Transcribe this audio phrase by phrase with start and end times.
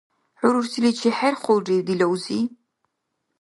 [0.39, 2.39] ХӀу рурсиличи хӀерхулрив, дила узи?